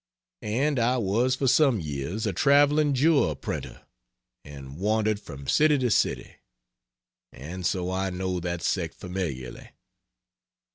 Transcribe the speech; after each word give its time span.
And 0.41 0.79
I 0.79 0.97
was 0.97 1.35
for 1.35 1.47
some 1.47 1.79
years 1.79 2.25
a 2.25 2.33
traveling 2.33 2.95
"jour" 2.95 3.35
printer, 3.35 3.83
and 4.43 4.77
wandered 4.79 5.19
from 5.19 5.45
city 5.47 5.77
to 5.77 5.91
city 5.91 6.37
and 7.31 7.67
so 7.67 7.91
I 7.91 8.09
know 8.09 8.39
that 8.39 8.63
sect 8.63 8.95
familiarly. 8.95 9.69